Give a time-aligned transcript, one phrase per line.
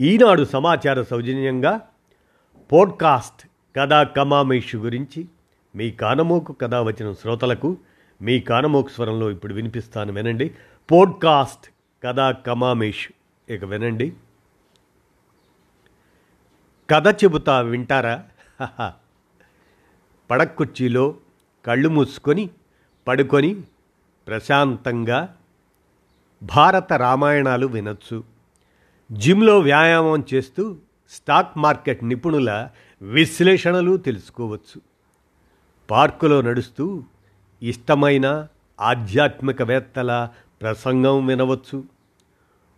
[0.00, 1.80] ఈనాడు సమాచార సౌజన్యంగా
[2.72, 5.28] పోడ్కాస్ట్ కథా కమామేషు గురించి
[5.76, 7.76] మీ కానమోకు కథ వచ్చిన శ్రోతలకు
[8.22, 10.54] మీ కానమోకు స్వరంలో ఇప్పుడు వినిపిస్తాను వినండి.
[10.92, 11.70] పోడ్కాస్ట్
[12.04, 13.12] కథా కమామేషు.
[13.52, 14.12] ఇక వినండి.
[16.90, 18.24] కథ చెబుతా వింటారా?
[18.62, 18.92] హహ.
[20.30, 21.14] పడక్కుర్చీలో
[21.66, 22.50] కళ్ళు మూసుకొని
[23.08, 23.54] పడుకొని
[24.26, 25.36] ప్రశాంతంగా
[26.42, 28.39] భారత రామాయణాలు వినొచ్చు.
[29.12, 30.76] జిమ్లో వ్యాయామం చేస్తూ
[31.10, 32.68] స్టాక్ మార్కెట్ నిపుణుల
[33.02, 34.80] విశ్లేషణలు తెలుసుకోవచ్చు.
[35.90, 37.02] పార్కులో నడుస్తూ
[37.62, 38.48] ఇష్టమైన
[38.80, 40.28] ఆధ్యాత్మికవేత్తల
[40.60, 41.84] ప్రసంగం వినవచ్చు.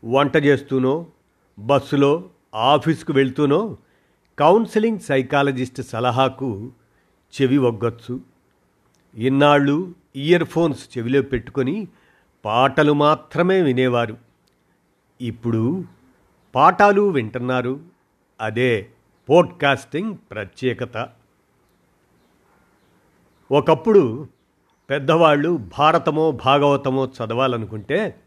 [0.04, 1.06] వంట చేస్తూనో
[1.58, 3.76] బస్సులో ఆఫీస్కు వెళ్తూనో
[4.38, 6.72] కౌన్సిలింగ్ సైకాలజిస్ట్ సలహాకు
[7.40, 8.20] చెవి ఒగ్గొచ్చు.
[9.14, 11.88] ఇన్నాళ్ళు ఇయర్ ఫోన్స్ చెవిలో పెట్టుకొని
[12.44, 14.16] పాటలు మాత్రమే వినేవారు.
[15.20, 15.84] ఇప్పుడు
[16.54, 17.80] పాఠాలు వింటున్నారు.
[18.40, 18.88] అదే
[19.30, 21.08] పోడ్కాస్టింగ్ ప్రత్యేకత.
[23.52, 24.28] ఒకప్పుడు
[24.90, 28.20] పెద్దవాళ్ళు భారతమో భాగవతమో చదవాలనుకుంటే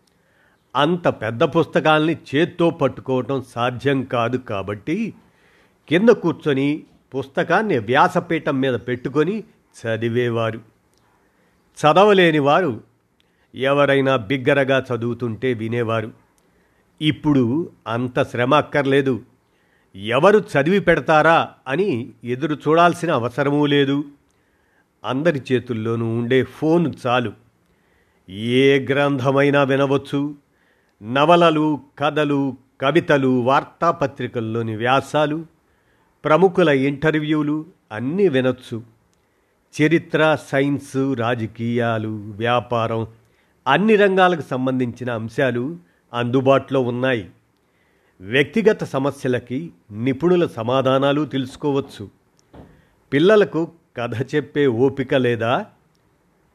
[0.75, 5.13] అంత పెద్ద పుస్తకాల్ని చేత్తో పట్టుకోవటం సాధ్యం కాదు కాబట్టి
[5.89, 6.83] కింద కూర్చొని
[7.17, 9.43] పుస్తకాన్ని వ్యాసపీఠం మీద పెట్టుకొని
[9.81, 10.59] చదివేవారు.
[11.81, 12.83] చదవలేని వారు
[13.55, 16.24] ఎవరైనా బిగ్గరగా చదువుతుంటే వినేవారు.
[17.01, 19.21] ఇప్పుడు అంత శ్రమ అక్కర్లేదు.
[19.95, 24.05] ఎవరు చదివి పెడతారా అని ఎదురు చూడాల్సిన అవసరమూ లేదు.
[25.05, 27.33] అందరి చేతుల్లోనూ ఉండే ఫోన్ చాలు.
[28.29, 30.35] ఏ గ్రంథమైనా వినవచ్చు.
[31.03, 35.45] నవలలు కథలు కవితలు వార్తాపత్రికల్లోని వ్యాసాలు
[36.25, 38.83] ప్రముఖుల ఇంటర్వ్యూలు అన్నీ వినొచ్చు.
[39.81, 43.07] చరిత్ర సైన్సు రాజకీయాలు వ్యాపారం
[43.67, 45.77] అన్ని రంగాలకు సంబంధించిన అంశాలు
[46.15, 47.29] అందుబాటులో ఉన్నాయి.
[48.21, 52.09] వ్యక్తిగత సమస్యలకి నిపుణుల సమాధానాలు తెలుసుకోవచ్చు.
[53.13, 55.65] పిల్లలకు కథ చెప్పే ఓపిక లేదా?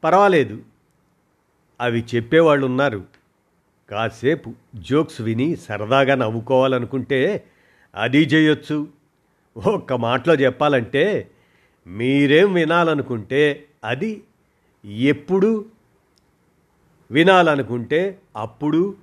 [0.04, 0.62] పర్వాలేదు.
[1.80, 3.04] అవి చెప్పేవాళ్ళు ఉన్నారు
[3.90, 7.44] కాసేపు జోక్స్ విని సరదాగా నవ్వుకోవాలనుకుంటే
[7.94, 8.88] అది చేయొచ్చు
[9.66, 11.30] ఒక్క మాటలో చెప్పాలంటే
[11.86, 14.22] మీరేం వినాలనుకుంటే అది
[14.84, 15.64] ఎప్పుడు
[17.10, 18.94] వినాలనుకుంటే అప్పుడు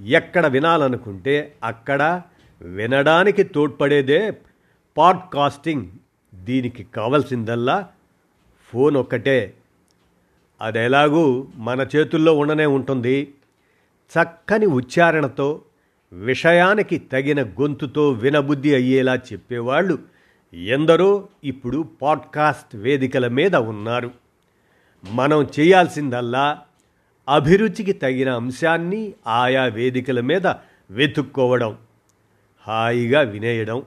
[0.00, 2.22] ఎక్కడ వినాలనుకుంటే అక్కడ
[2.62, 4.36] వినడానికి తోడ్పడేదే
[4.96, 5.90] పాడ్కాస్టింగ్.
[6.34, 7.88] దీనికి కావలసిందల్లా
[8.72, 9.54] ఫోన్ ఒక్కటే.
[10.60, 13.34] అది ఎలాగూ మన చేతుల్లో ఉండనే ఉంటుంది.
[14.12, 15.60] చక్కని ఉచ్చారణతో
[16.12, 19.98] విషయానికి తగిన గొంతుతో వినబుద్ధి అయ్యేలా చెప్పేవాళ్ళు
[20.54, 24.10] ఎందరో ఇప్పుడు పాడ్కాస్ట్ వేదికల మీద ఉన్నారు.
[25.10, 26.60] మనం చేయాల్సిందల్లా
[27.28, 30.46] అభిరుచికి తగిన అంశాన్ని ఆయా వేదికల మీద
[30.90, 31.76] వెతుక్కోవడం
[32.60, 33.82] హాయిగా వినేయడం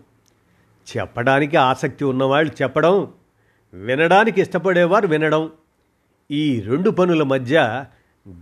[0.97, 3.07] చెప్పడానికి ఆసక్తి ఉన్నవాళ్ళు చెప్పడం
[3.73, 5.49] వినడానికి ఇష్టపడేవారు వినడం
[6.31, 7.85] ఈ రెండు పనుల మధ్య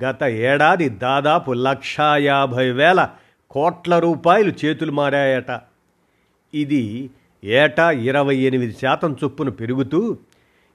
[0.04, 3.10] గత ఏడాది దాదాపు లక్షా యాభై వేల
[3.50, 5.62] కోట్ల రూపాయలు చేతులు మారాయట.
[6.54, 7.10] ఇది
[7.44, 10.18] ఏటా ఇరవై ఎనిమిది శాతం చొప్పున పెరుగుతూ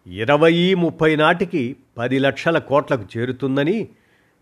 [0.06, 3.89] ఇరవై ముప్పై నాటికి పది లక్షల కోట్లకు చేరుతుందని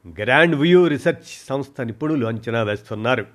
[0.07, 3.27] గ్రాండ్ వ్యూ రీసెర్చ్ సంస్థ నిపుణులు అంచనా వేస్తున్నారు.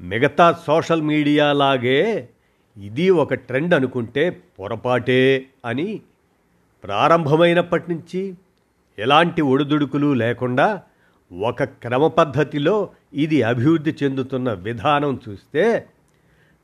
[0.00, 2.28] మిగతా సోషల్ మీడియా లాగే
[2.76, 6.00] ఇది ఒక ట్రెండ్ అనుకుంటే పొరపాటే అని
[6.84, 8.34] ప్రారంభమైనప్పటి నుంచి
[8.98, 10.82] ఎలాంటి ఒడిదుడుకులు లేకుండా
[11.32, 15.86] ఒక క్రమ పద్ధతిలో ఇది అభివృద్ధి చెందుతున్న విధానం చూస్తే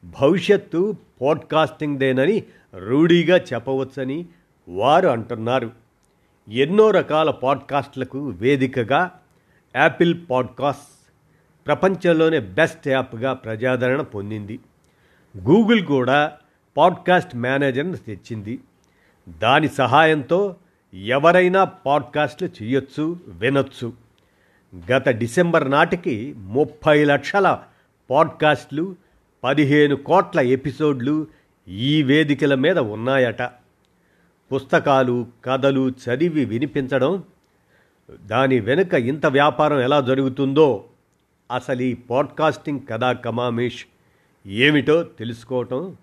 [0.04, 2.42] భవిష్యత్తు పోడ్కాస్టింగ్దేనని
[2.78, 4.26] రూఢీగా చెప్పవచ్చని
[4.68, 5.85] వారు అంటున్నారు.
[6.48, 9.10] ఎన్నో రకాల పాడ్కాస్ట్లకు వేదికగా
[9.76, 11.12] యాపిల్ పాడ్కాస్ట్
[11.66, 14.60] ప్రపంచంలోనే బెస్ట్ యాప్గా ప్రజాదరణ పొందింది.
[15.38, 16.32] గూగుల్ కూడా
[16.76, 18.60] పాడ్కాస్ట్ మేనేజర్ను తెచ్చింది.
[19.28, 20.56] దాని సహాయంతో
[20.94, 23.92] ఎవరైనా పాడ్కాస్ట్లు చేయొచ్చు వినొచ్చు.
[24.92, 27.58] గత డిసెంబర్ నాటికి ముప్పై లక్షల
[28.10, 28.96] పాడ్కాస్ట్లు
[29.44, 31.26] పదిహేను కోట్ల ఎపిసోడ్లు
[31.68, 33.42] ఈ వేదికల మీద ఉన్నాయట.
[34.52, 37.24] పుస్తకాలు కథలు చదివి వినిపించడం
[38.24, 40.84] దాని వెనుక ఇంత వ్యాపారం ఎలా జరుగుతుందో
[41.54, 43.86] అసలు ఈ పాడ్కాస్టింగ్ కథా కమామేష్
[44.46, 45.96] ఏమిటో తెలుసుకోవటం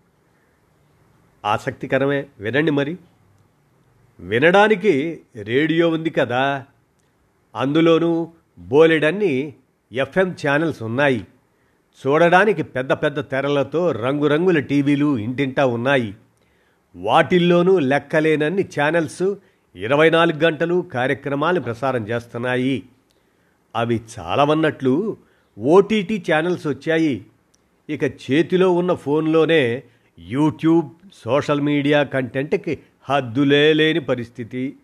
[1.45, 2.25] ఆసక్తికరమే.
[2.39, 2.97] వినండి మరి.
[4.19, 6.65] వినడానికి రేడియో ఉంది కదా.
[7.55, 9.53] అందులోనూ బోలెడన్ని
[9.91, 11.27] ఎఫ్ఎం ఛానల్స్ ఉన్నాయి.
[12.07, 16.15] చూడడానికి పెద్ద పెద్ద తెరలతో రంగురంగుల టీవీలు ఇంటింటా ఉన్నాయి.
[16.95, 19.35] వాటిల్లోనూ లెక్కలేనన్ని ఛానల్స్
[19.75, 22.83] ఇరవై నాలుగు గంటలు కార్యక్రమాలు ప్రసారం చేస్తున్నాయి.
[23.75, 25.17] అవి చాలవన్నట్లు
[25.57, 27.25] ఓటీటీ ఛానల్స్ వచ్చాయి.
[27.89, 29.83] ఇక చేతిలో ఉన్న ఫోన్లోనే
[30.19, 32.79] యూట్యూబ్ సోషల్ మీడియా కంటెంట్కి
[33.09, 34.75] హద్దులే లేని పరిస్థితి.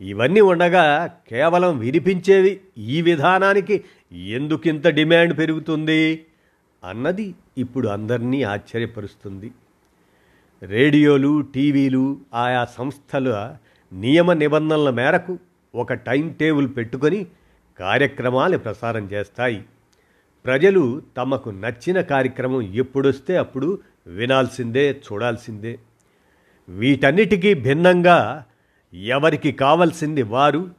[0.00, 6.24] ఇవన్నీ ఉండగా కేవలం వినిపించేవి ఈ విధానానికి ఎందుకింత డిమాండ్ పెరుగుతుంది?
[6.84, 9.50] అన్నది ఇప్పుడు అందరినీ ఆశ్చర్యపరుస్తుంది.
[10.62, 13.56] రేడియోలు టీవీలు ఆయా సంస్థల
[13.92, 15.38] నియమ నిబంధనల మేరకు
[15.74, 17.26] ఒక టైం టేబుల్ పెట్టుకొని
[17.78, 19.64] కార్యక్రమాలు ప్రసారం చేస్తాయి.
[20.44, 25.78] ప్రజలు తమకు నచ్చిన కార్యక్రమం ఎప్పుడొస్తే అప్పుడు వినాల్సిందే చూడాల్సిందే.
[26.68, 28.44] వీటన్నిటికీ భిన్నంగా
[28.94, 30.70] ఎవరికి కావాల్సింది వారు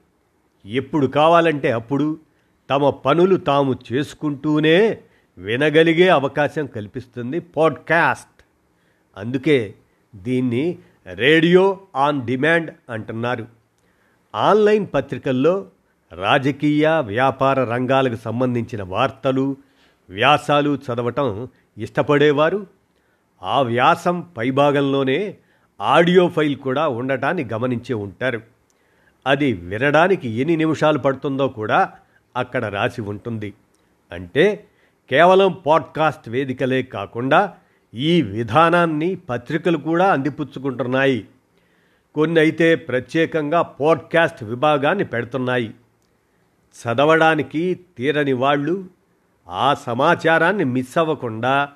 [0.65, 2.17] ఎప్పుడు కావాలంటే అప్పుడు
[2.69, 4.99] తమ పనులు తాము చేసుకుంటూనే
[5.37, 8.34] వినగలిగే అవకాశం కల్పిస్తుంది పాడ్కాస్ట్.
[9.17, 9.73] అందుకే
[10.15, 10.77] దీన్ని
[11.13, 13.47] రేడియో ఆన్ డిమాండ్ అంటున్నారు.
[14.35, 15.67] ఆన్లైన్ పత్రికల్లో
[16.13, 19.57] రాజకీయ వ్యాపార రంగాలకు సంబంధించిన వార్తలు
[20.09, 21.47] వ్యాసాలు చదవటం
[21.77, 22.67] ఇష్టపడేవారు.
[23.43, 25.37] ఆ వ్యాసం పైభాగంలోనే
[25.81, 28.41] ఆడియో ఫైల్ కూడా ఉండటాన్ని గమనించే ఉంటారు.
[29.27, 31.89] అది వినడానికి ఎన్ని నిమిషాలు పడుతుందో కూడా
[32.35, 33.53] అక్కడ రాసి ఉంటుంది.
[34.11, 34.67] అంటే
[35.09, 37.53] కేవలం పాడ్కాస్ట్ వేదికలే కాకుండా
[37.95, 41.27] ఈ విధానాన్ని పత్రికలు కూడా అందిపుచ్చుకుంటున్నాయి.
[42.15, 45.73] కొన్ని అయితే ప్రత్యేకంగా పాడ్కాస్ట్ విభాగాన్ని పెడుతున్నాయి.
[46.81, 48.85] చదవడానికి తీరని వాళ్ళు
[49.47, 51.69] ఆ సమాచారాన్ని మిస్ అవ్వకుండా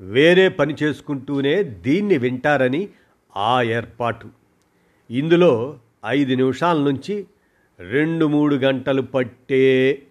[0.00, 2.88] వేరే పని చేసుకుంటూనే దీన్ని వింటారని
[3.36, 4.28] ఆ ఏర్పాటు.
[5.10, 7.26] ఇందులో ఐదు నిమిషాల నుంచి
[7.80, 10.02] రెండు మూడు గంటలు పట్టే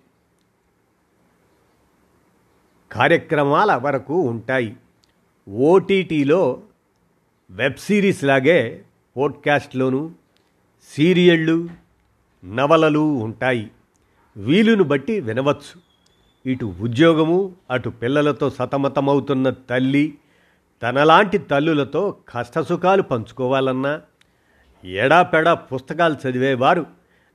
[2.91, 4.77] కార్యక్రమాల వరకు ఉంటాయి.
[5.49, 6.61] ఓటీటీలో
[7.51, 8.83] వెబ్ సిరీస్ లాగే
[9.17, 10.11] పోడ్కాస్ట్లోనూ
[10.89, 11.69] సీరియళ్ళు
[12.55, 13.71] నవలలు ఉంటాయి.
[14.37, 15.81] వీలును బట్టి వినవచ్చు.
[16.45, 20.17] ఇటు ఉద్యోగము అటు పిల్లలతో సతమతమవుతున్న తల్లి
[20.83, 24.01] తనలాంటి తల్లులతో కష్టసుఖాలు పంచుకోవాలన్నా
[24.83, 26.85] ఎడాపెడా పుస్తకాలు చదివేవారు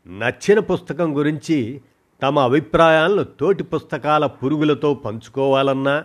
[0.09, 1.81] నచ్చిన పుస్తకం గురించి
[2.23, 6.05] తమ అభిప్రాయాలను తోటి పుస్తకాల పురుగులతో పంచుకోవాలన్నా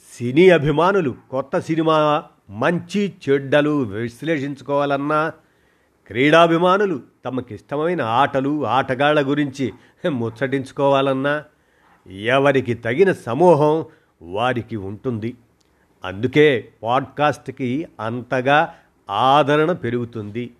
[0.00, 5.32] సినీ అభిమానులు కొత్త సినిమా మంచి చెడ్డలు విశ్లేషించుకోవాలన్నా
[6.06, 9.72] క్రీడాభిమానులు తమకిష్టమైన ఆటలు ఆటగాళ్ళ గురించి
[10.08, 11.44] ముచ్చటించుకోవాలన్నా
[12.10, 13.84] ఎవరికి తగిన సమూహం
[14.22, 15.36] వారికి ఉంటుంది.
[16.04, 18.74] అందుకే పాడ్కాస్ట్కి అంతగా
[19.10, 20.50] ఆదరణ పెరుగుతుంది.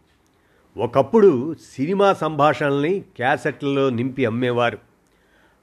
[0.76, 4.78] ఒకప్పుడు సినిమా సంభాషణల్ని క్యాసెట్లలో నింపి అమ్మేవారు.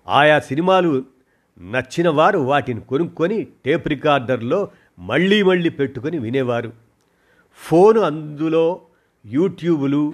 [0.07, 1.05] ఆయా సినిమాలు
[1.59, 6.73] నచ్చిన వారు వాటిని కొనుక్కొని టేప్ రికార్డర్లో మళ్ళీ మళ్ళీ పెట్టుకొని వినేవారు.
[7.55, 8.81] ఫోను అందులో
[9.25, 10.13] యూట్యూబులు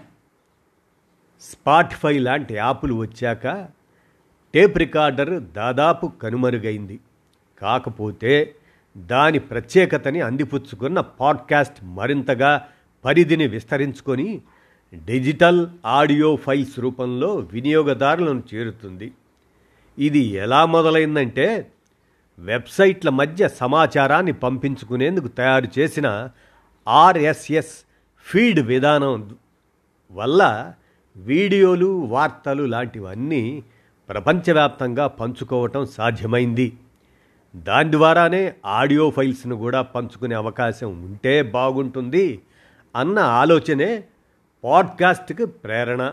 [1.42, 3.68] స్పాటిఫై లాంటి యాపులు వచ్చాక
[4.54, 7.00] టేప్ రికార్డర్ దాదాపు కనుమరుగైంది.
[7.62, 8.56] కాకపోతే
[8.98, 12.68] దాని ప్రత్యేకతని అందిపుచ్చుకున్న పాడ్కాస్ట్ మరింతగా
[13.06, 14.42] పరిధిని విస్తరించుకొని
[15.06, 19.12] డిజిటల్ ఆడియో ఫైల్స్ రూపంలో వినియోగదారులను చేరుతుంది.
[20.00, 21.72] ఇది ఎలా మొదలైందంటే
[22.40, 26.30] వెబ్సైట్ల మధ్య సమాచారాన్ని పంపించుకునేందుకు తయారు చేసిన
[26.88, 27.84] ఆర్ఎస్ఎస్
[28.22, 29.38] ఫీడ్ విధానం
[30.12, 30.74] వల్ల
[31.16, 33.64] వీడియోలు వార్తలు లాంటివన్నీ
[34.10, 36.74] ప్రపంచవ్యాప్తంగా పంచుకోవటం సాధ్యమైంది.
[37.56, 42.42] దాని ద్వారానే ఆడియో ఫైల్స్ను కూడా పంచుకునే అవకాశం ఉంటే బాగుంటుంది
[42.96, 44.04] అన్న ఆలోచనే
[44.64, 46.12] పాడ్కాస్ట్కి ప్రేరణ.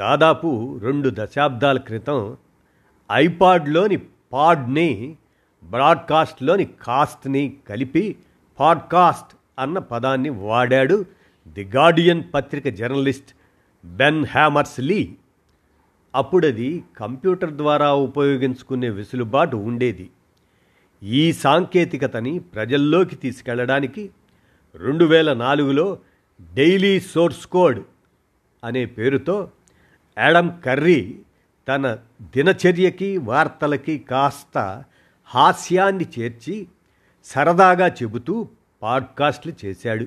[0.00, 2.36] దాదాపు రెండు దశాబ్దాల క్రితం
[3.12, 3.96] ఐపాడ్లోని
[4.32, 5.16] పాడ్ని
[5.64, 8.16] బ్రాడ్కాస్ట్లోని కాస్ట్ని కలిపి
[8.60, 11.04] పాడ్కాస్ట్ అన్న పదాన్ని వాడాడు
[11.48, 13.34] ది గార్డియన్ పత్రిక జర్నలిస్ట్
[13.86, 15.14] బెన్ హ్యామర్స్ లీ
[16.14, 20.10] అప్పుడది కంప్యూటర్ ద్వారా ఉపయోగించుకునే వెసులుబాటు ఉండేది.
[21.02, 24.10] ఈ సాంకేతికతని ప్రజల్లోకి తీసుకెళ్ళడానికి
[24.76, 25.98] రెండు వేల నాలుగులో
[26.54, 27.82] డైలీ సోర్స్ కోడ్
[28.64, 29.50] అనే పేరుతో
[30.18, 31.18] యాడమ్ కర్రీ
[31.68, 34.84] తన దినచర్యకి వార్తలకి కాస్త
[35.26, 36.66] హాస్యాన్ని చేర్చి
[37.24, 38.48] సరదాగా చెబుతూ
[38.82, 40.06] పాడ్కాస్ట్లు చేశాడు.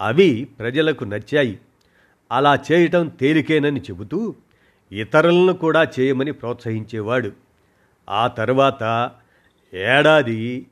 [0.00, 1.58] అవి ప్రజలకు నచ్చాయి.
[2.32, 4.34] అలా చేయటం తేలికేనని చెబుతూ
[4.92, 7.32] ఇతరులను కూడా చేయమని ప్రోత్సహించేవాడు.
[8.10, 9.10] ఆ తర్వాత
[9.74, 10.66] ఏడాది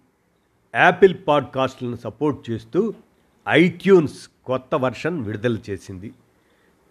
[0.75, 2.95] యాపిల్ పాడ్కాస్ట్లను సపోర్ట్ చేస్తూ
[3.49, 6.13] ఐట్యూన్స్ కొత్త వర్షన్ విడుదల చేసింది.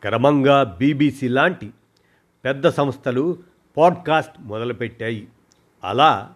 [0.02, 1.72] క్రమంగా బీబీసీ లాంటి
[2.48, 3.38] పెద్ద సంస్థలు
[3.78, 5.28] పాడ్కాస్ట్ మొదలుపెట్టాయి.
[5.84, 6.34] అలా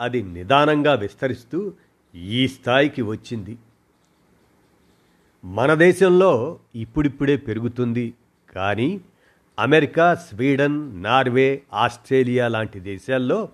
[0.00, 1.72] అది నిదానంగా విస్తరిస్తూ
[2.14, 3.58] ఈ స్థాయికి వచ్చింది.
[5.44, 8.14] మన దేశంలో ఇప్పుడిప్పుడే పెరుగుతుంది.
[8.54, 9.00] కానీ
[9.58, 13.48] అమెరికా స్వీడన్ నార్వే ఆస్ట్రేలియా లాంటి దేశాల్లో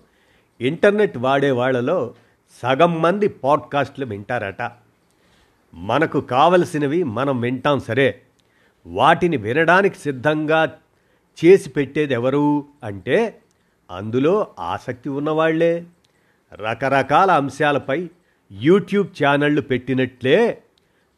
[0.61, 2.15] ఇంటర్నెట్ వాడే వాళ్ళలో
[2.63, 4.71] సగం మంది పాడ్కాస్ట్లు వింటారట.
[5.73, 8.21] మనకు కావలసినవి మనం వింటాం సరే.
[8.85, 10.79] వాటిని వినడానికి సిద్ధంగా
[11.45, 13.39] చేసి పెట్టేది ఎవరు అంటే
[13.91, 15.85] అందులో ఆసక్తి ఉన్నవాళ్ళే.
[16.53, 18.09] రకరకాల అంశాలపై
[18.51, 20.63] యూట్యూబ్ ఛానళ్ళు పెట్టినట్లే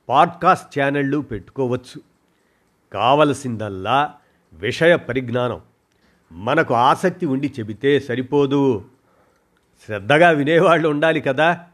[0.10, 2.02] పాడ్కాస్ట్ ఛానళ్ళు పెట్టుకోవచ్చు.
[2.94, 4.14] కావలసిందల్లా
[4.54, 5.62] విషయ పరిజ్ఞానం.
[6.32, 8.86] మనకు ఆసక్తి ఉండి చెబితే సరిపోదు.
[9.86, 11.66] శ్రద్ధగా వినేవాళ్ళు ఉండాలి కదా.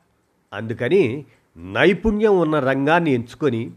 [0.53, 1.25] అందుకని
[1.57, 3.71] నైపుణ్యం ఉన్న రంగాన్ని ఎంచుకొని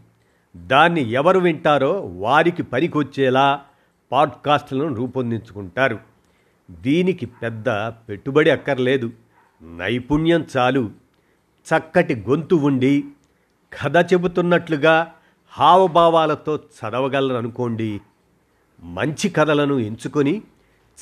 [0.57, 3.65] దాన్ని ఎవరు వింటారో వారికి పనికొచ్చేలా
[4.11, 5.99] పాడ్కాస్ట్లను రూపొందించుకుంటారు.
[6.71, 9.11] దీనికి పెద్ద పెట్టుబడి అక్కర్లేదు.
[9.61, 10.91] నైపుణ్యం చాలు.
[11.65, 13.03] చక్కటి గొంతు ఉండి
[13.81, 15.13] కథ చెబుతున్నట్లుగా
[15.51, 18.01] హావభావాలతో చదవగలరనుకోండి.
[18.83, 20.41] మంచి కథలను ఎంచుకొని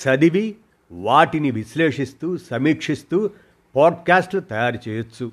[0.03, 0.55] చదివి
[0.91, 3.29] వాటిని విశ్లేషిస్తూ సమీక్షిస్తూ
[3.75, 5.31] పాడ్కాస్ట్లు తయారు చేయొచ్చు.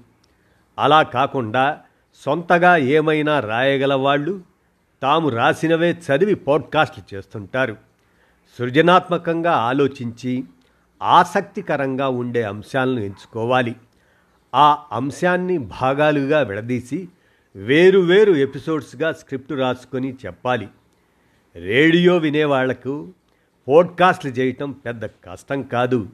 [0.79, 1.81] అలా కాకుండా
[2.15, 4.41] సొంతగా ఏమైనా రాయగల వాళ్ళు
[5.03, 7.77] తాము రాసినవే చదివి పాడ్కాస్ట్లు చేస్తుంటారు.
[8.59, 10.45] సృజనాత్మకంగా ఆలోచించి
[11.03, 13.77] ఆసక్తికరంగా ఉండే అంశాలను ఎంచుకోవాలి.
[14.55, 17.09] ఆ అంశాన్ని భాగాలుగా విడదీసి
[17.57, 20.69] వేరు వేరు ఎపిసోడ్స్గా స్క్రిప్ట్ రాసుకొని చెప్పాలి.
[21.57, 23.09] రేడియో వినేవాళ్ళకు
[23.69, 26.09] పోడ్కాస్ట్లు చేయటం పెద్ద కష్టం కాదు.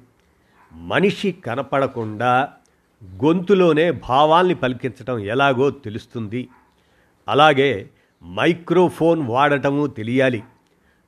[0.73, 2.49] మనిషి కనపడకుండా
[3.25, 6.49] గొంతులోనే భావాల్ని పలికించటం ఎలాగో తెలుస్తుంది.
[7.29, 7.91] అలాగే
[8.27, 10.43] మైక్రోఫోన్ వాడటము తెలియాలి.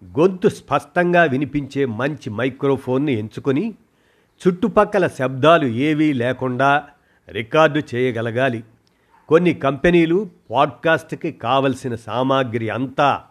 [0.04, 3.74] గొంతు స్పష్టంగా వినిపించే మంచి మైక్రోఫోన్ని ఎంచుకొని
[4.48, 6.84] చుట్టుపక్కల శబ్దాలు ఏవీ లేకుండా
[7.28, 8.64] రికార్డు చేయగలగాలి.
[9.28, 13.22] కొన్ని కంపెనీలు పాడ్కాస్ట్కి కావలసిన సామాగ్రి అంతా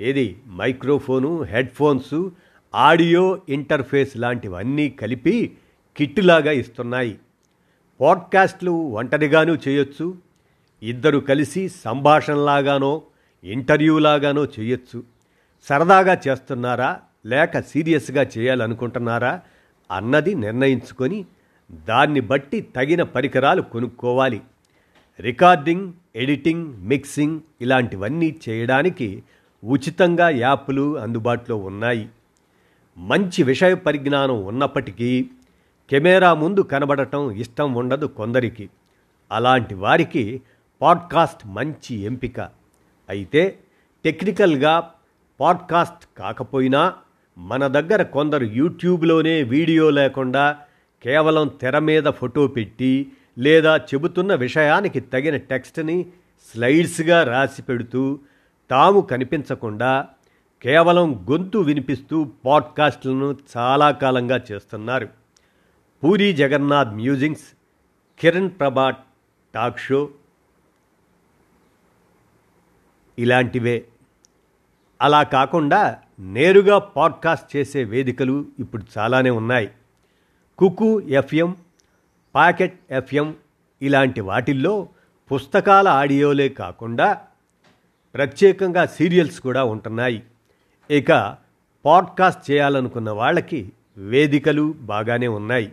[0.00, 2.28] ఏది మైక్రోఫోను హెడ్ఫోన్స్
[2.74, 5.52] ఆడియో ఇంటర్ఫేస్ లాంటివన్నీ కలిపి
[5.96, 7.18] కిట్టులాగా ఇస్తున్నాయి.
[8.00, 10.14] పాడ్కాస్ట్లు ఒంటరిగానూ చేయొచ్చు.
[10.82, 13.02] ఇద్దరు కలిసి సంభాషణలాగానో
[13.44, 15.02] ఇంటర్వ్యూలాగానో చేయొచ్చు.
[15.62, 17.00] సరదాగా చేస్తున్నారా?
[17.26, 19.40] లేక సీరియస్గా చేయాలనుకుంటున్నారా?
[19.90, 21.24] అన్నది నిర్ణయించుకొని
[21.72, 24.40] దాన్ని బట్టి తగిన పరికరాలు కొనుక్కోవాలి.
[25.20, 29.22] రికార్డింగ్ ఎడిటింగ్ మిక్సింగ్ ఇలాంటివన్నీ చేయడానికి
[29.64, 32.08] ఉచితంగా యాప్లు అందుబాటులో ఉన్నాయి.
[32.98, 35.30] మంచి విషయ పరిజ్ఞానం ఉన్నప్పటికీ
[35.90, 38.70] కెమెరా ముందు కనబడటం ఇష్టం ఉండదు కొందరికి.
[39.32, 40.42] అలాంటి వారికి
[40.82, 42.61] పాడ్కాస్ట్ మంచి ఎంపిక.
[43.12, 43.58] అయితే
[44.04, 44.90] టెక్నికల్గా
[45.40, 46.94] పాడ్కాస్ట్ కాకపోయినా
[47.38, 50.56] మన దగ్గర కొందరు యూట్యూబ్లోనే వీడియో లేకుండా
[51.02, 56.06] కేవలం తెర మీద ఫోటో పెట్టి లేదా చెబుతున్న విషయానికి తగిన టెక్స్ట్ని
[56.52, 58.18] స్లైడ్స్గా రాసి పెడుతూ
[58.70, 60.06] తాము కనిపించకుండా
[60.62, 65.08] కేవలం గొంతు వినిపిస్తూ పాడ్కాస్ట్లను చాలా కాలంగా చేస్తున్నారు.
[66.04, 67.44] పూరి జగన్నాథ్ మ్యూజిక్స్
[68.20, 68.94] కిరణ్ ప్రభా
[69.54, 70.10] టాక్ షో
[73.18, 73.84] ఇలాంటివే.
[75.02, 79.70] అలా కాకుండా నేరుగా పాడ్కాస్ట్ చేసే వేదికలు ఇప్పుడు చాలానే ఉన్నాయి.
[80.58, 81.56] కుకు ఎఫ్ఎం
[82.34, 83.36] పాకెట్ ఎఫ్ఎం
[83.82, 84.88] ఇలాంటి వాటిల్లో
[85.32, 87.20] పుస్తకాల ఆడియోలే కాకుండా
[88.14, 90.22] ప్రత్యేకంగా సీరియల్స్ కూడా ఉంటున్నాయి.
[90.90, 91.36] ఇక
[91.84, 95.72] పాడ్కాస్ట్ చేయాలనుకున్న వాళ్ళకి వేదికలు బాగానే ఉన్నాయి.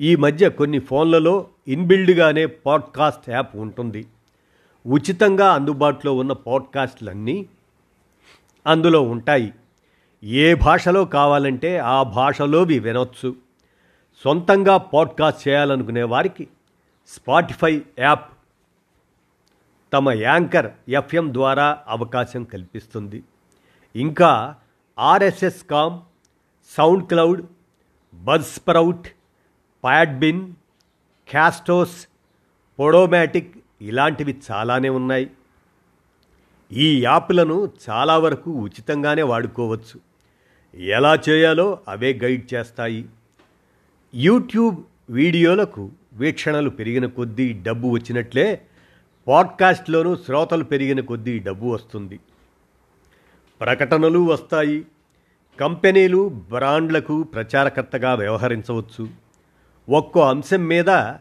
[0.00, 4.06] ఈ మధ్య కొన్ని ఫోన్లలో ఇన్బిల్డ్గానే పాడ్కాస్ట్ యాప్ ఉంటుంది.
[4.86, 7.46] ఉచితంగా అందుబాటులో ఉన్న పాడ్కాస్ట్లన్నీ
[8.66, 9.52] అందులో ఉంటాయి.
[10.24, 13.36] ఏ భాషలో కావాలంటే ఆ భాషలోవి వినొచ్చు.
[14.24, 16.48] సొంతంగా పాడ్కాస్ట్ చేయాలనుకునే వారికి
[17.08, 18.32] స్పాటిఫై యాప్
[19.92, 23.24] తమ యాంకర్ ఎఫ్ఎం ద్వారా అవకాశం కల్పిస్తుంది.
[23.96, 24.54] ఇంకా
[24.98, 26.00] RSS com
[27.04, 27.46] SoundCloud
[28.44, 29.08] Buzzsprout
[29.84, 30.52] Podbean
[31.28, 32.06] Castos
[32.78, 35.30] Podomatic ఇలాంటివి చాలానే ఉన్నాయి.
[36.72, 40.00] ఈ యాప్లను చాలా వరకు ఉచితంగానే వాడుకోవచ్చు.
[40.80, 43.06] ఎలా చేయాలో అవే గైడ్ చేస్తాయి.
[44.14, 44.76] యూట్యూబ్
[45.10, 48.62] వీడియోలకు వీక్షణలు పెరిగిన కొద్దీ డబ్బు వచ్చినట్లే
[49.28, 52.20] పాడ్కాస్ట్లోనూ శ్రోతలు పెరిగిన కొద్దీ డబ్బు వస్తుంది.
[53.60, 54.86] ప్రకటనలు వస్తాయి.
[55.60, 59.08] కంపెనీలు బ్రాండ్లకు ప్రచారకర్తగా వ్యవహరించవచ్చు.
[59.88, 61.12] ఒక్కో అంశం మీద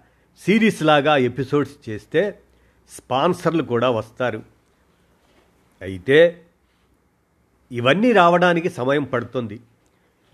[0.46, 2.40] సిరీస్ లాగా ఎపిసోడ్స్ చేస్తే
[2.90, 4.44] స్పాన్సర్లు కూడా వస్తారు.
[5.82, 6.46] అయితే
[7.72, 9.62] ఇవన్నీ రావడానికి సమయం పడుతుంది.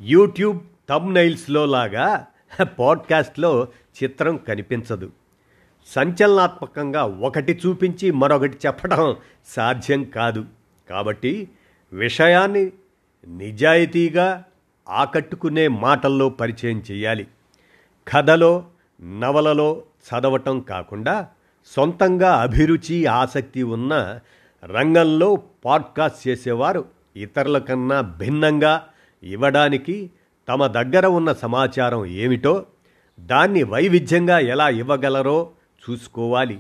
[0.02, 2.28] యూట్యూబ్ తమ్నైల్స్లో లాగా
[2.80, 3.68] పాడ్కాస్ట్లో
[4.04, 5.12] చిత్రం కనిపించదు.
[5.88, 9.16] సంచలనాత్మకంగా ఒకటి చూపించి మరొకటి చెప్పడం
[9.46, 10.46] సాధ్యం కాదు.
[10.90, 11.50] కాబట్టి
[11.94, 12.72] విషయాన్ని
[13.28, 14.44] నిజాయితీగా
[14.90, 17.28] ఆకట్టుకునే మాటల్లో పరిచయం చేయాలి.
[18.08, 18.66] కథలో
[19.04, 21.28] నవలలో చదవటం కాకుండా
[21.66, 24.20] సొంతంగా అభిరుచి ఆసక్తి ఉన్న
[24.66, 28.88] రంగంలో పాడ్కాస్ట్ చేసేవారు ఇతరుల కన్నా భిన్నంగా
[29.24, 30.10] ఇవ్వడానికి
[30.50, 32.66] తమ దగ్గర ఉన్న సమాచారం ఏమిటో
[33.20, 35.50] దాన్ని వైవిధ్యంగా ఎలా ఇవ్వగలరో
[35.90, 36.60] చూసుకోవాలి.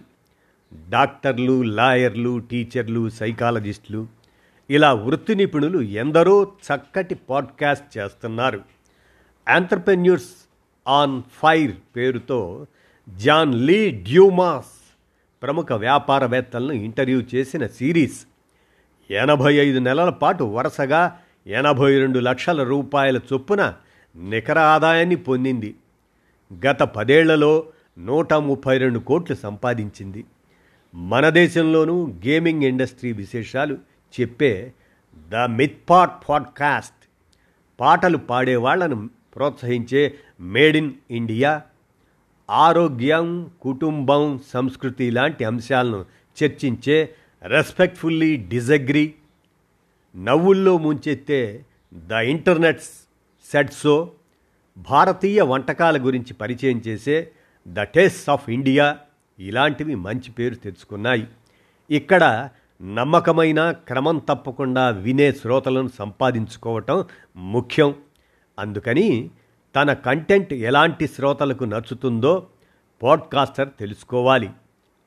[0.89, 4.07] డాక్టర్లు లాయర్లు టీచర్లు సైకాలజిస్టులు
[4.69, 8.61] ఇలా వృత్తి నిపుణులు ఎందరో చక్కటి పాడ్కాస్ట్ చేస్తున్నారు.
[9.49, 10.49] ఆంటర్ప్రెన్యూర్స్
[10.87, 12.67] ఆన్ ఫైర్ పేరుతో
[13.09, 14.80] జాన్ లీ డ్యూమాస్
[15.41, 18.25] ప్రముఖ వ్యాపారవేత్తలను ఇంటర్వ్యూ చేసిన సిరీస్.
[19.11, 23.73] ఎనభై ఐదు నెలల పాటు వరుసగా ఎనభై రెండు లక్షల రూపాయల చొప్పున
[24.15, 25.75] నికర ఆదాయాన్ని పొందింది.
[26.65, 27.65] గత పదేళ్ళలో
[27.99, 30.25] నూట ముప్పై రెండు కోట్లు సంపాదించింది.
[30.95, 33.77] మన దేశంలోనూ గేమింగ్ ఇండస్ట్రీ విశేషాలు
[34.21, 34.73] చెప్పే
[35.29, 37.09] ద మిత్పాట్ పాడ్కాస్ట్.
[37.79, 41.61] పాటలు పాడేవాళ్ళను ప్రోత్సహించే మేడ్ ఇన్ ఇండియా
[42.51, 46.05] ఆరోగ్యం కుటుంబం సంస్కృతి లాంటి అంశాలను
[46.43, 49.13] చర్చించే రెస్పెక్ట్ఫుల్లీ డిజగ్రీ.
[50.15, 52.81] నవ్వుల్లో ముంచెత్తే ద ఇంటర్నెట్
[53.51, 54.11] సెట్సో
[54.77, 57.31] భారతీయ వంటకాల గురించి పరిచయం చేసే
[57.67, 58.97] ద టేస్ట్ ఆఫ్ ఇండియా
[59.39, 61.27] ఇలాంటివి మంచి పేరు తెచ్చుకున్నాయి.
[61.91, 62.49] ఇక్కడ
[62.81, 67.05] నమ్మకమైన క్రమం తప్పకుండా వినే శ్రోతలను సంపాదించుకోవటం
[67.35, 67.95] ముఖ్యం.
[68.59, 69.29] అందుకని
[69.75, 72.47] తన కంటెంట్ ఎలాంటి శ్రోతలకు నచ్చుతుందో
[73.03, 74.49] పాడ్కాస్టర్ తెలుసుకోవాలి.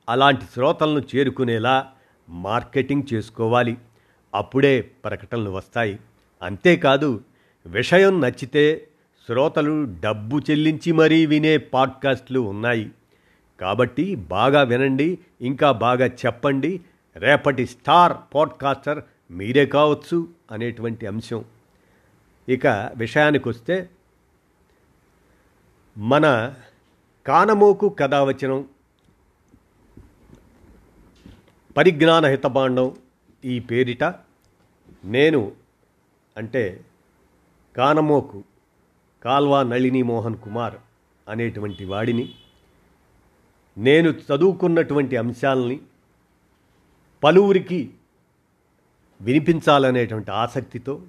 [0.09, 1.87] అలాంటి శ్రోతలను చేరుకునేలా
[2.28, 3.76] మార్కెటింగ్ చేసుకోవాలి.
[4.34, 5.99] అప్పుడే ప్రకటనలు వస్తాయి.
[6.43, 7.21] అంతేకాదు
[7.67, 8.88] విషయం నచ్చితే
[9.26, 12.91] శ్రోతలు డబ్బు చెల్లించి మరీ వినే పాడ్కాస్ట్లు ఉన్నాయి.
[13.60, 16.80] కాబట్టి బాగా వినండి ఇంకా బాగా చెప్పండి.
[17.17, 21.45] రేపటి స్టార్ పాడ్కాస్టర్ మీరే కావచ్చు అనేటువంటి అంశం.
[22.49, 23.88] ఇక విషయానికి వస్తే
[25.97, 26.54] మన
[27.26, 28.65] కానమోకు కథావచనం
[31.76, 32.97] పరిజ్ఞాన హితభాండం
[33.45, 34.04] ఈ పేరిట
[35.04, 35.52] నేను
[36.37, 36.85] అంటే
[37.76, 38.45] కానమోకు
[39.25, 40.75] కాల్వా నళిని మోహన్ కుమార్
[41.28, 42.35] అనేటువంటి వాడిని
[43.78, 45.80] నేను చదువుకున్నటువంటి అంశాలని
[47.23, 47.91] పలువురికి
[49.21, 51.02] వినిపించాలనేటువంటి ఆసక్తితో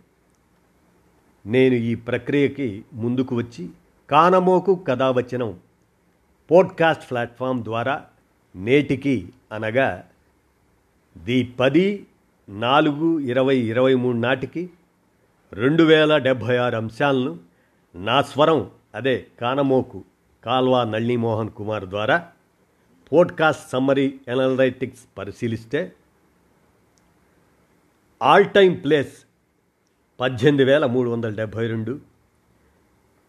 [1.46, 3.70] నేను ఈ ప్రక్రియకి ముందుకు వచ్చి
[4.10, 5.60] కానమోకు కథావచనం
[6.52, 8.06] పోడ్కాస్ట్ ప్లాట్ఫామ్ ద్వారా
[8.56, 10.04] నేటికి అనగా
[11.24, 12.08] ది పది
[12.50, 14.70] నాలుగు ఇరవై ఇరవై మూడు నాటికి
[15.54, 17.40] రెండు వేల డెబ్భై ఆరు అంశాలను
[17.96, 20.04] నా స్వరం అదే కానమోకు
[20.44, 22.18] కాల్వా నళినీమోహన్ కుమార్ ద్వారా
[23.12, 25.94] పోడ్కాస్ట్ సమ్మరీ ఎనలైటిక్స్ పరిశీలిస్తే
[28.22, 29.16] ఆల్ టైమ్ ప్లేస్
[30.20, 32.15] పద్దెనిమిది వేల మూడు వందల డెబ్భై రెండు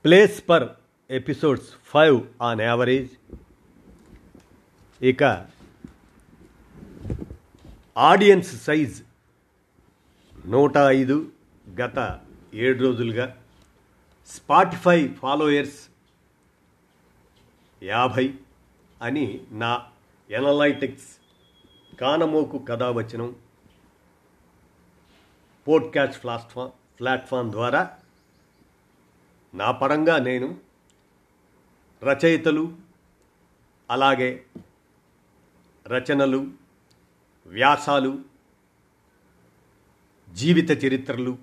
[0.07, 0.69] plays per
[1.11, 3.11] episodes five on average.
[5.05, 5.47] ఇక
[7.97, 9.03] ఆడియన్స్ సైజ్
[10.47, 11.33] నూట ఐదు
[11.81, 12.21] గత
[12.55, 13.37] ఏడు రోజులుగా.
[14.27, 15.89] స్పాటిఫై ఫాలోయర్స్
[17.83, 18.35] యాభై
[19.03, 19.83] అని నా
[20.31, 21.09] ఎనలైటిక్స్
[21.97, 23.37] కానమోకు కథావచనం
[25.69, 27.99] పోడ్కాస్ట్ ప్లాట్ఫామ్ ప్లాట్ఫామ్ ద్వారా
[29.57, 30.49] నా పరంగా నేను
[32.03, 32.65] రచయితలు
[33.91, 34.31] అలాగే
[35.87, 36.41] రచనలు
[37.47, 38.13] వ్యాసాలు
[40.29, 41.39] జీవిత చరిత్రలు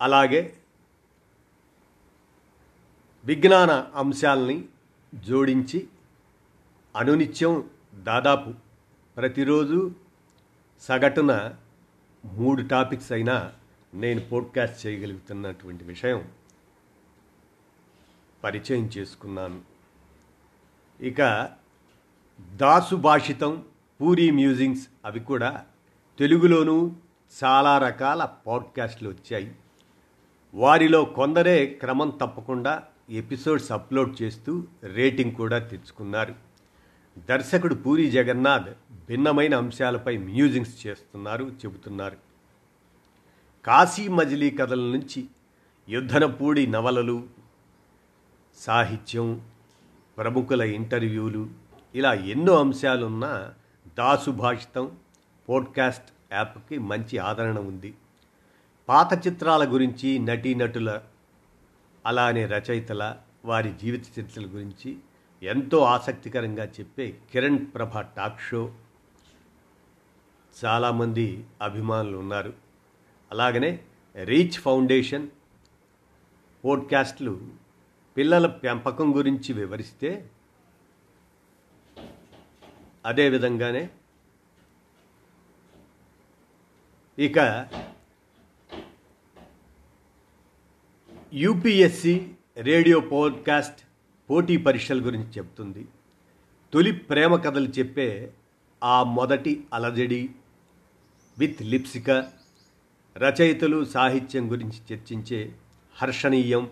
[0.00, 0.42] అలాగే
[3.24, 4.68] విజ్ఞాన అంశాలని
[5.14, 5.88] జోడించి
[6.94, 7.54] అనునిత్యం
[7.94, 8.50] దాదాపు
[9.16, 9.78] ప్రతిరోజు
[10.82, 11.32] సగటున
[12.24, 13.36] మూడు టాపిక్స్ అయినా
[13.94, 16.28] నేను పోడ్కాస్ట్ చేయగలుగుతున్నటువంటి విషయం
[18.44, 19.60] పరిచయం చేసుకున్నాను.
[21.00, 21.50] ఇక
[22.54, 23.64] దాసు భాషితం
[24.00, 25.66] పూరి మ్యూజింగ్స్ అవి కూడా
[26.18, 26.92] తెలుగులోనూ
[27.44, 29.54] చాలా రకాల పాడ్కాస్ట్లు వచ్చాయి.
[30.54, 36.34] వారిలో కొందరే క్రమం తప్పకుండా ఎపిసోడ్స్ అప్లోడ్ చేస్తూ రేటింగ్ కూడా తెచ్చుకున్నారు.
[37.18, 38.70] దర్శకుడు పూరి జగన్నాథ్
[39.08, 42.25] భిన్నమైన అంశాలపై మ్యూజింగ్స్ చేస్తున్నారు చెబుతున్నారు.
[43.66, 45.26] కాశీ మజిలీ కథల నుంచి
[45.88, 47.26] యుద్ధనపూడి నవలలు
[48.56, 49.42] సాహిత్యం
[50.16, 51.48] ప్రముఖుల ఇంటర్వ్యూలు
[51.94, 53.52] ఇలా ఎన్నో అంశాలున్న
[53.98, 54.96] దాసు భాషితం
[55.48, 57.94] పోడ్కాస్ట్ యాప్కి మంచి ఆదరణ ఉంది.
[58.88, 61.00] పాత చిత్రాల గురించి నటీనటుల
[62.06, 64.96] అలానే రచయితల వారి జీవిత చరిత్రల గురించి
[65.42, 68.74] ఎంతో ఆసక్తికరంగా చెప్పే కిరణ్ ప్రభ టాక్ షో.
[70.64, 72.65] చాలామంది అభిమానులు ఉన్నారు.
[73.32, 73.80] అలాగనే
[74.24, 75.28] రీచ్ ఫౌండేషన్
[76.64, 77.48] పోడ్కాస్ట్లు
[78.16, 80.30] పిల్లల పెంపకం గురించి వివరిస్తే
[83.06, 83.90] అదేవిధంగానే
[87.18, 87.68] ఇక
[91.34, 93.80] యూపీఎస్సి రేడియో పోడ్కాస్ట్
[94.30, 95.88] పోటీ పరీక్షల గురించి చెప్తుంది.
[96.72, 98.32] తొలి ప్రేమ కథలు చెప్పే
[98.84, 100.30] ఆ మొదటి అలజడి
[101.38, 102.10] విత్ లిప్సిక
[103.16, 105.54] రచయితలు సాహిత్యం గురించి చర్చించే
[106.02, 106.70] హర్షణీయం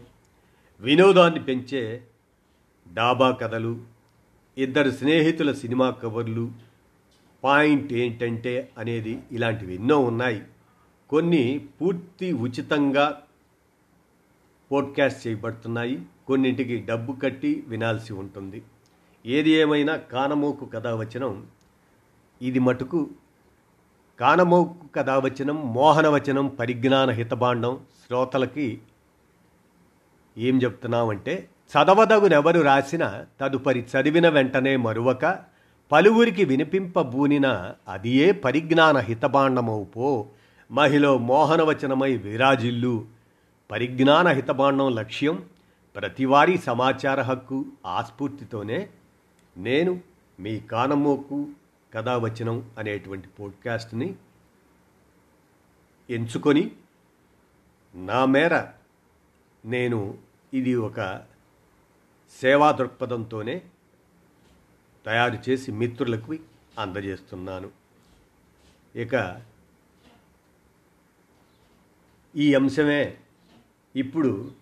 [0.80, 2.06] వినోదాన్ని పెంచే
[2.92, 3.84] డాబా కథలు
[4.58, 6.52] ఇద్దరు స్నేహితుల సినిమా కవర్లు
[7.44, 10.42] పాయింట్ ఏంటంటే అనేది ఇలాంటివి ఎన్నో ఉన్నాయి.
[11.10, 13.22] కొన్ని పూర్తి ఉచితంగా
[14.72, 16.02] పోడ్కాస్ట్ చేయబడుతున్నాయి.
[16.26, 18.62] కొన్నింటికి డబ్బు కట్టి వినాల్సి ఉంటుంది.
[19.26, 21.46] ఏది ఏమైనా కానమోకు కథావచనం.
[22.42, 23.10] ఇది మటుకు
[24.20, 28.80] కానమోకు కథావచనం మోహనవచనం పరిజ్ఞాన హితబాండం శ్రోతలకి
[30.38, 35.38] ఏం చెప్తున్నామంటే చదవదగునెవరు రాసిన తదుపరి చదివిన వెంటనే మరువక
[35.92, 40.26] పలువురికి వినిపింపబూనిన అదియే పరిజ్ఞాన హితబాండమవు పో.
[40.70, 43.04] మహిళ మోహనవచనమై విరాజిల్లు.
[43.70, 45.42] పరిజ్ఞాన హితబాండం లక్ష్యం
[45.96, 48.88] ప్రతివారీ సమాచార హక్కు ఆస్ఫూర్తితోనే
[49.56, 50.00] నేను
[50.40, 51.46] మీ కానమోకు
[51.94, 54.14] కథావచనం అనేటువంటి పోడ్కాస్ట్ని
[56.10, 56.76] ఎంచుకొని
[57.94, 58.66] నా మేర
[59.64, 60.18] నేను
[60.54, 61.26] ఇది ఒక
[62.40, 63.62] సేవా దృక్పథంతోనే
[65.06, 66.36] తయారు చేసి మిత్రులకు
[66.78, 67.70] అందజేస్తున్నాను.
[68.96, 69.42] ఇక
[72.36, 73.18] ఈ అంశమే
[73.96, 74.52] ఇప్పుడు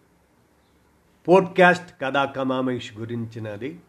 [1.29, 3.81] పోడ్కాస్ట్ కథా కమామేష్ గురించినది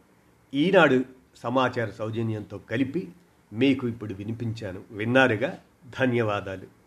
[0.53, 1.05] ఈనాడు
[1.37, 3.13] సమాచార సౌజన్యంతో కలిపి
[3.53, 4.81] మీకు ఇప్పుడు వినిపించాను.
[4.91, 5.59] విన్నారుగా?
[5.99, 6.82] ధన్యవాదాలు.